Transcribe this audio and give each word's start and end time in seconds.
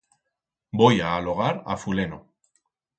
Voi 0.81 0.95
a 1.01 1.09
alogar 1.19 1.55
a 1.73 1.79
fuleno. 1.85 2.19